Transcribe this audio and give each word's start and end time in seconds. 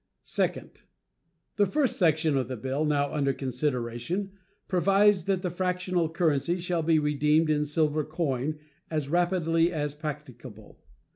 Second. 0.23 0.81
The 1.57 1.67
first 1.67 1.95
section 1.99 2.35
of 2.35 2.47
the 2.47 2.57
bill 2.57 2.85
now 2.85 3.13
under 3.13 3.33
consideration 3.33 4.31
provides 4.67 5.25
that 5.25 5.43
the 5.43 5.51
fractional 5.51 6.09
currency 6.09 6.57
shall 6.57 6.81
be 6.81 6.97
redeemed 6.97 7.51
in 7.51 7.65
silver 7.65 8.03
coin 8.03 8.57
as 8.89 9.09
rapidly 9.09 9.71
as 9.71 9.93
practicable. 9.93 10.79